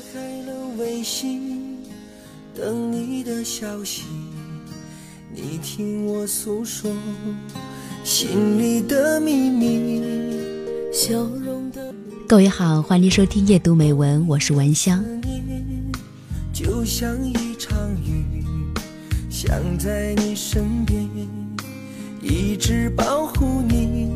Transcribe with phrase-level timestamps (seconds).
[0.00, 1.76] 开了微信，
[2.54, 4.04] 等你的消息。
[5.34, 6.90] 你听我诉说
[8.02, 10.02] 心里的秘密。
[10.92, 11.92] 笑容的
[12.26, 15.04] 各位好，欢迎收听夜读美文，我是文香。
[16.52, 18.44] 就像一场雨，
[19.28, 21.06] 想在你身边，
[22.22, 24.08] 一直保护你。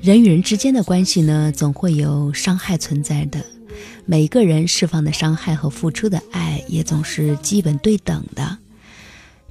[0.00, 3.40] 人与人之间的关系呢，总会有伤害存在的。
[4.04, 8.58] 每个人释放的伤害和付出的爱，也总是基本对等的。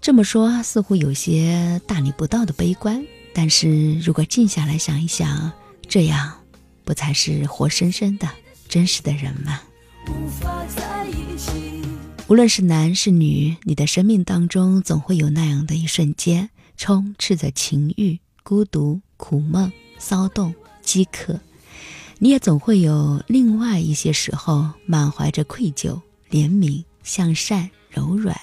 [0.02, 3.03] 这么说似乎有些大逆不道的悲观，
[3.34, 5.52] 但是如果静下来想一想，
[5.88, 6.34] 这样
[6.84, 8.27] 不才是活生生的、
[8.67, 9.61] 真实的人吗？
[12.27, 12.36] 无。
[12.36, 21.39] 论是男是女，你的生命当中总会有那样的一瞬间，充斥着情欲、孤独、苦闷、骚动、饥渴。
[22.23, 25.99] 你也总会有另外一些时候，满怀着愧疚、
[26.30, 28.39] 怜悯、向善、柔软，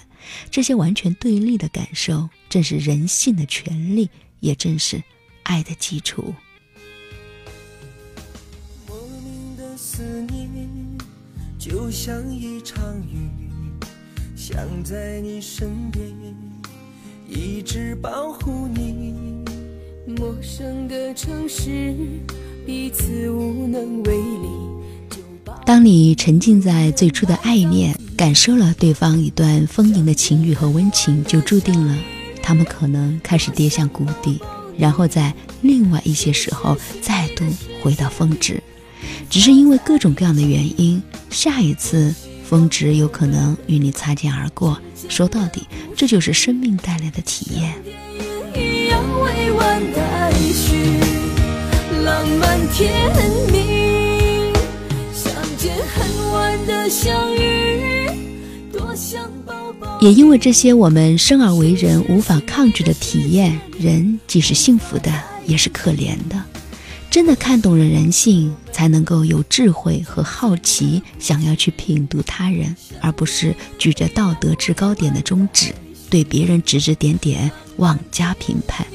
[0.50, 5.00] 这些完全对立的感受，正是人性的权利，也正是
[5.44, 6.34] 爱的基础。
[8.88, 10.68] 莫名的思念，
[11.56, 13.30] 就像一场雨，
[14.34, 16.04] 想在你身边，
[17.28, 19.14] 一直保护你。
[20.16, 21.94] 陌生的城市，
[25.64, 31.94] 当你沉浸在最初的爱恋，感受了对方一段丰盈的情欲和温情，就注定了
[32.42, 34.40] 他们可能开始跌向谷底，
[34.78, 37.44] 然后在另外一些时候再度
[37.82, 38.62] 回到峰值。
[39.28, 44.80] 只是因为各种各样的原因，下一次峰值有可能与你擦肩而过。
[45.10, 47.74] 说到底，这就是生命带来的体验。
[52.08, 52.90] 浪漫甜
[53.52, 54.50] 蜜，
[55.12, 58.08] 相见恨晚的相遇，
[58.72, 60.00] 多想抱抱。
[60.00, 65.12] 也因为这些我们生而为人无法抗拒的体验，人既是幸福的，
[65.44, 66.42] 也是可怜的。
[67.10, 75.74] 真的看懂了人性，才能够有智慧和好奇，想要去品读他人，而不是举着道德制高点的中指，
[76.08, 78.86] 对别人指指点点，妄加评判。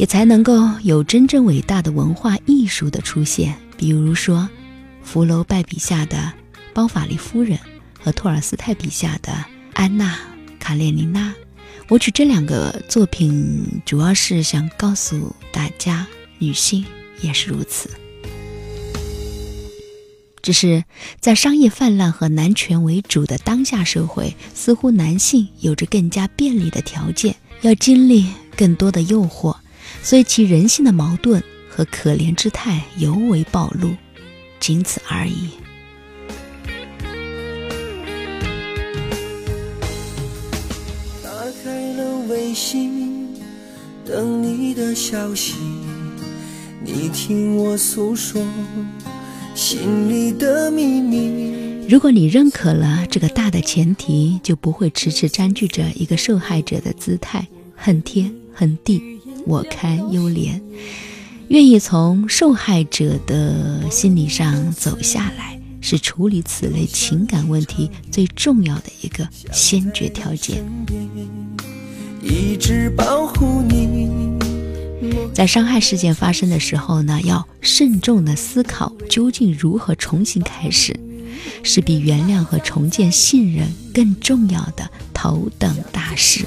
[0.00, 4.48] 也才能够有真正伟大的文化艺术的出现，比如说
[5.02, 6.32] 福楼拜笔下的
[6.72, 7.58] 包法利夫人
[8.02, 9.44] 和托尔斯泰笔下的
[9.74, 10.14] 安娜·
[10.58, 11.34] 卡列尼娜。
[11.88, 16.06] 我举这两个作品，主要是想告诉大家，
[16.38, 16.82] 女性
[17.20, 17.90] 也是如此。
[20.40, 20.82] 只是
[21.20, 28.24] 在商业泛滥和男权为主的当下社会，似乎男性有着更加便利的条件，要经历
[28.56, 29.54] 更多的诱惑，
[30.02, 33.94] 所以其人性的矛盾和可怜之态尤为暴露，
[34.58, 35.50] 仅此而已。
[41.22, 41.30] 打
[41.62, 43.28] 开了微信，
[44.04, 45.54] 等你的消息。
[46.82, 48.42] 你听我诉说
[49.54, 51.86] 心里的秘密。
[51.88, 57.46] 如果你认可了这个大的前提，就不会迟迟占据着一个受害者的姿态，
[57.76, 60.60] 恨天恨地，我开优怜，
[61.48, 70.64] 愿意从受害者的心理上走下来，是处理此类情感问题最重要的一个先决条件。
[75.32, 80.94] 在伤害事件发生的时候呢，要慎重的思考究竟如何重新开始，
[81.62, 86.44] 是比原谅和重建信任更重要的头等大事。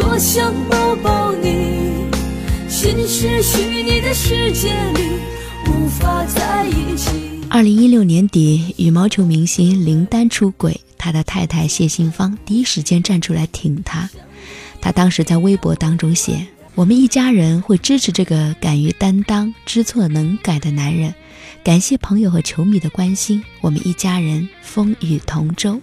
[0.00, 2.06] 多想抱抱你。
[2.68, 5.10] 心是虚拟的世界里，
[5.66, 7.10] 无法在一起。
[7.50, 14.08] 二零一六年底，羽毛球明星林丹出轨，他的太太谢杏芳第一时间站出来挺他。
[14.80, 21.12] 他当时在微博当中写：“我们一家人会支持这个敢于担当、知错能改的男人。
[21.64, 25.80] 感谢朋友和球迷的关心，我们一家人风雨同舟。”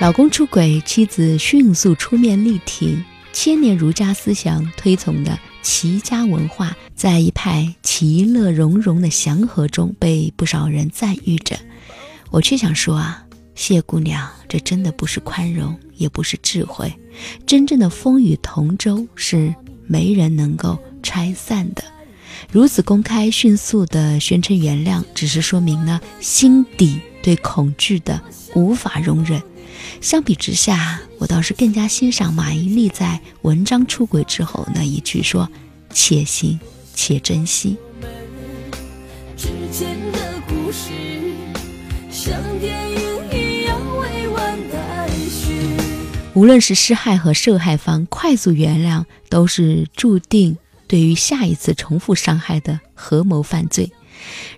[0.00, 3.02] 老公出轨，妻子迅速出面力挺。
[3.32, 11.56] 千年儒家思想推崇的齐家文化，在一派其乐融融的祥和中，被不少人赞誉着。
[12.30, 13.24] 我却想说啊，
[13.54, 16.92] 谢姑娘，这真的不是宽容，也不是智慧，
[17.46, 19.54] 真正的风雨同舟是
[19.86, 21.82] 没人能够拆散的。
[22.50, 28.20] 如此公开、迅速地宣称原谅，只是说明了心底对恐惧的
[28.54, 29.40] 无法容忍。
[30.00, 35.48] 相比之下，我倒是更加欣赏马伊琍在文章出轨之后那一句说
[35.92, 36.58] ：“且行
[36.94, 37.76] 且珍惜。
[39.36, 40.90] 之间的故事
[42.10, 42.98] 像电影
[43.32, 45.54] 一样未完待续。
[46.34, 50.56] 无论是施害和受害方，快速原谅都是注定
[50.86, 53.90] 对于下一次重复伤害的合谋犯罪。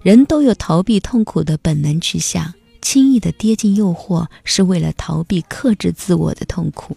[0.03, 2.55] 人都有逃避痛苦的本能趋向，
[2.87, 6.97] 轻易的跌进诱惑是为了逃避克制自我的痛苦，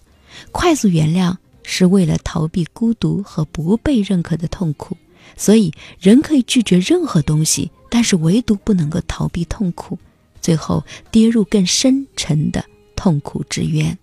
[0.51, 4.95] 快速原谅是为了逃避孤独和不被认可的痛苦。
[5.35, 9.97] 所以，人可以拒绝任何东西，但是唯独不能够逃避痛苦，
[10.39, 12.63] 最后跌入更深沉的
[12.95, 13.97] 痛苦之渊。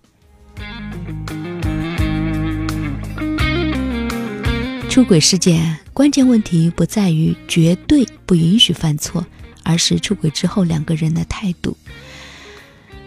[4.89, 9.25] 出轨事件关键问题不在于绝对不允许犯错，
[9.67, 11.75] 而是出轨之后两个人的态度。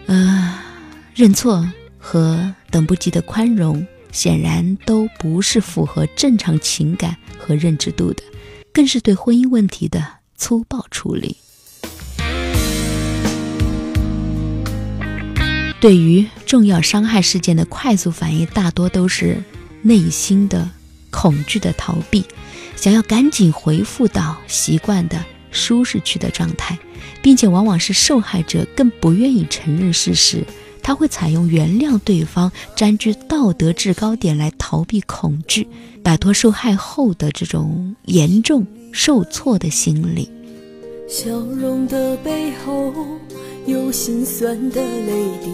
[0.05, 0.59] 呃，
[1.15, 1.67] 认错
[1.97, 8.21] 和等不及的宽容，显然都不是符合正常情感和认知度的，
[8.71, 10.05] 更是对婚姻问题的
[10.35, 11.37] 粗暴处理。
[15.79, 19.43] 对于重要伤害事件的快速反应，大多都是
[19.81, 20.69] 内心的。
[21.13, 22.23] 恐惧的逃避，
[22.77, 26.77] 想要赶紧回复到习惯的舒适区的状态，
[27.21, 30.43] 并且往往是受害者更不愿意承认事实，
[30.81, 35.67] 他会采用原谅对方、占据道德制高点来逃避恐惧，
[36.01, 40.29] 摆脱受害后的这种严重受挫的心理。
[41.07, 42.93] 笑容的背后
[43.65, 45.49] 有心酸的泪滴，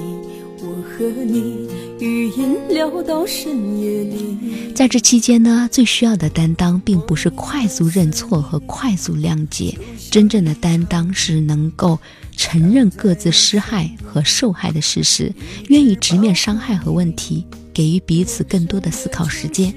[0.62, 1.68] 我和你。
[2.00, 4.38] 语音聊到深夜里，
[4.76, 9.76] 在这期间呢，最需要的担当并不是快速认错和快速谅解，
[10.12, 11.98] 真正的担当是能够
[12.36, 15.34] 承认各自施害和受害的事实，
[15.70, 19.74] 愿意直面伤害和问题，给予彼此更多的思考时间。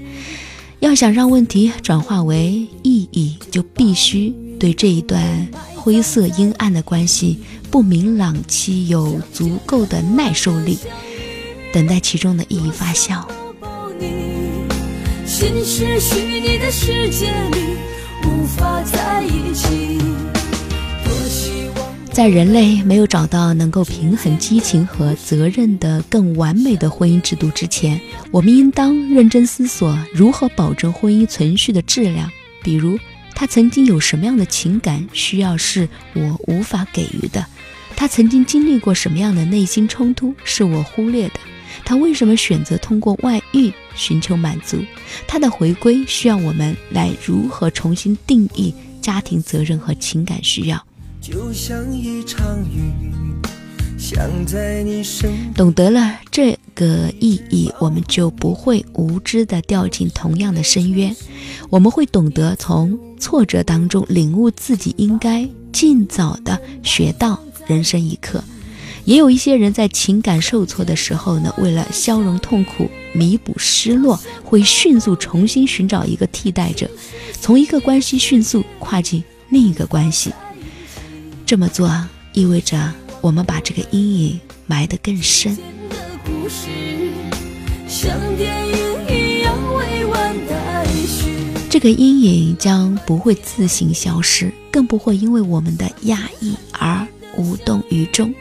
[0.79, 7.39] 要想让问题转化为意义，就必须对这一段灰色阴暗的关系
[7.71, 10.77] 不明朗期有足够的耐受力。
[11.71, 13.25] 等待其中的意义发酵。
[22.11, 27.99] 在人类没有找到能够平衡激情和责任的更完美的婚姻制度之前，
[28.31, 32.29] 我们应当认真思索如何保证婚姻存续的质量。
[32.61, 32.99] 比如，
[33.33, 37.45] 他曾经有什么样的情感需要是我无法给予的？
[37.95, 41.39] 他曾经经历过什么样的内心冲突是我忽略的？
[41.83, 44.77] 他为什么选择通过外遇寻求满足？
[45.27, 50.85] 他的回归需要我们来如何重新定义家庭责任和情感需要？
[51.21, 52.91] 就像一场雨，
[54.45, 61.15] 在你身懂得了这个意义，我们就不会无知的掉进同样的深渊。
[61.69, 68.43] 我们会懂得从挫折当中领悟自己应该尽早的学到人生一课。
[69.05, 76.89] 也有一些人在情感受挫的时候呢，为了消融痛苦、弥补失落，会迅速重新寻找一个替代者，
[77.39, 80.31] 从一个关系迅速跨进另一个关系。
[81.45, 81.91] 这么做
[82.33, 85.57] 意味着我们把这个阴影埋得更深。
[91.69, 98.33] 这个阴影将不会自行消失，更不会因为我们的压抑而无动于衷。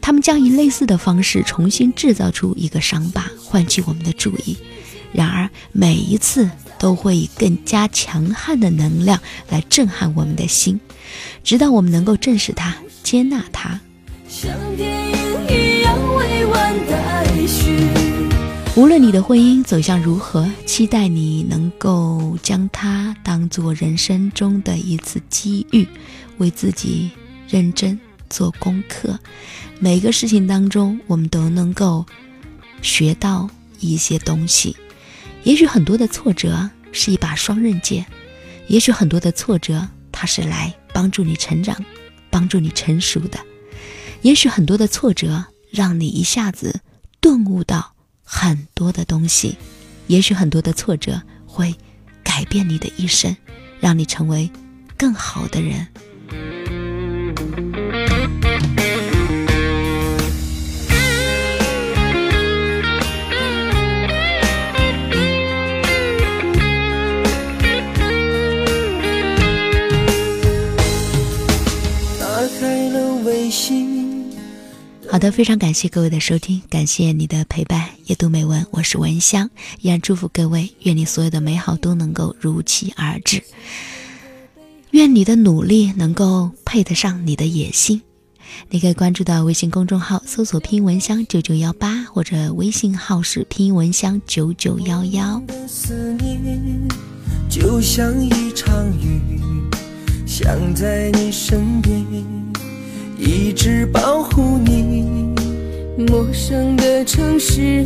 [0.00, 4.56] 他们将以类似的方式重新制造出一个伤疤，唤起我们的注意。
[5.12, 10.80] 然而，每一次都会以更加强悍的能量来震撼我们的心，
[11.42, 13.80] 直到我们能够正视它、接纳它。
[18.76, 25.86] 无论你的婚姻走向如何，期待你能够将它当做人生中的一次机遇，
[26.38, 27.10] 为自己
[27.48, 27.98] 认真
[28.30, 29.18] 做功课。
[29.78, 32.06] 每个事情当中，我们都能够
[32.80, 34.74] 学到一些东西。
[35.42, 38.06] 也许很多的挫折是一把双刃剑，
[38.68, 41.76] 也许很多的挫折它是来帮助你成长、
[42.30, 43.38] 帮助你成熟的。
[44.22, 46.80] 也许很多的挫折让你一下子
[47.20, 49.56] 顿悟到很多的东西，
[50.08, 51.74] 也许很多的挫折会
[52.22, 53.34] 改变你的一生，
[53.80, 54.50] 让你成为
[54.98, 55.86] 更好的人。
[75.10, 77.88] 好的，非常感谢各位的收听，感谢你的陪伴。
[78.06, 79.50] 夜读美文，我是文香，
[79.80, 83.42] 依然祝福各位，愿你所有的美好都能够如期而至，
[84.92, 88.00] 愿你的努力能够配得上你的野心。
[88.68, 95.42] 你可以关注到微信公众号，搜索“拼音文香九九幺八”，或者微信号是“拼音文香九九幺幺”。
[95.66, 96.40] 思念
[97.48, 99.20] 就像一场雨，
[100.24, 102.00] 想在你身边，
[103.20, 105.04] 一直保护你。
[106.08, 107.84] 陌生的城市，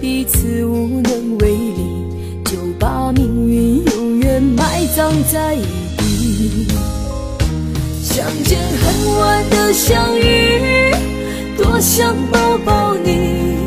[0.00, 1.84] 彼此无能为力，
[2.46, 5.60] 就把命运永远埋葬在一
[5.98, 6.66] 地。
[8.02, 10.94] 相见恨晚的相遇，
[11.58, 13.58] 多想抱抱你。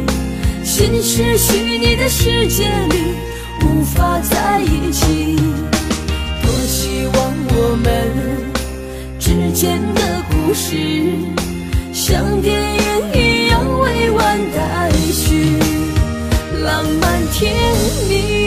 [0.64, 3.14] 现实虚拟的世界里，
[3.62, 5.36] 无法在一起。
[6.42, 7.88] 多希望我们
[9.20, 10.02] 之间的
[10.48, 10.78] 故事，
[11.92, 12.82] 像电影
[13.14, 15.60] 一样未完待续，
[16.64, 17.54] 浪漫甜
[18.08, 18.47] 蜜。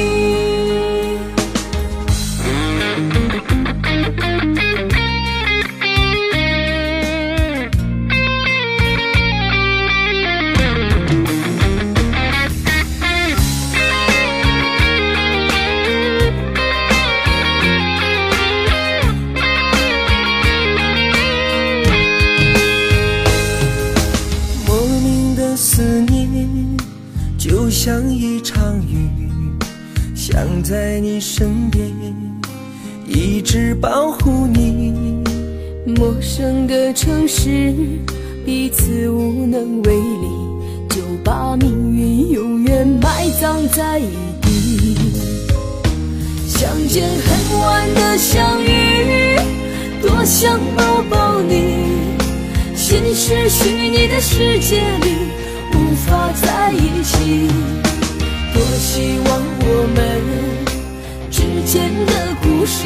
[27.39, 29.09] 就像一场雨，
[30.15, 31.87] 想在你身边，
[33.07, 34.93] 一直保护你。
[35.97, 37.75] 陌生的城市，
[38.45, 40.29] 彼此无能为力，
[40.91, 44.07] 就把命运永远埋葬在一
[44.43, 44.97] 地。
[46.47, 49.37] 相见恨晚的相遇，
[50.03, 51.89] 多想抱抱你。
[52.77, 55.17] 现实虚拟的世界里，
[56.11, 57.49] 法在一起。
[58.52, 59.99] 多希望我们
[61.31, 62.12] 之间的
[62.43, 62.85] 故事，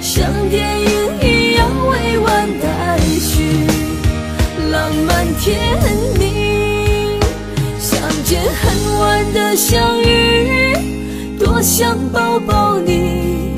[0.00, 0.88] 像电影
[1.20, 3.66] 一样未完待续，
[4.70, 5.58] 浪漫甜
[6.18, 7.18] 蜜。
[7.80, 10.06] 相见恨晚的相遇，
[11.38, 13.52] 多想抱抱你。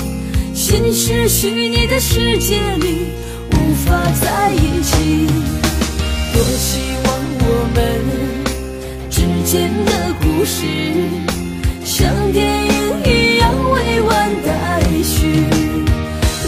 [0.54, 3.12] 现实虚拟的世界里，
[3.52, 5.26] 无法在一起。
[6.32, 7.08] 多希望
[7.40, 7.76] 我们
[9.50, 10.66] 间的故事
[11.82, 15.42] 像电影一样未完待续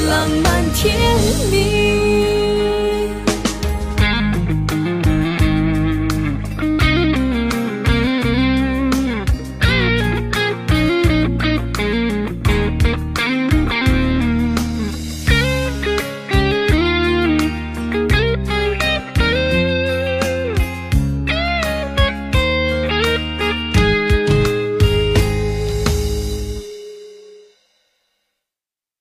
[0.07, 0.95] 浪漫甜
[1.50, 2.10] 蜜。